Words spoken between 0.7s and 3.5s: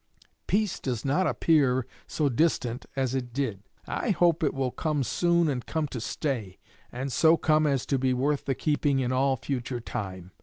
does not appear so distant as it